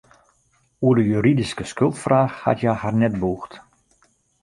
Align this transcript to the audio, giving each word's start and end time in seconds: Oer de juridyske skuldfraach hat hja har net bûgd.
Oer 0.85 0.95
de 0.99 1.03
juridyske 1.11 1.65
skuldfraach 1.73 2.35
hat 2.45 2.59
hja 2.61 2.73
har 2.81 2.95
net 3.01 3.15
bûgd. 3.21 3.51